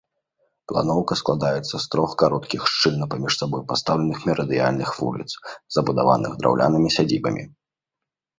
Планоўка 0.69 1.13
складаецца 1.19 1.75
з 1.83 1.83
трох 1.95 2.15
кароткіх, 2.21 2.61
шчыльна 2.71 3.05
паміж 3.11 3.37
сабой 3.41 3.63
пастаўленых 3.73 4.25
мерыдыянальных 4.31 4.89
вуліц, 5.03 5.27
забудаваных 5.77 6.31
драўлянымі 6.41 6.89
сядзібамі. 6.99 7.43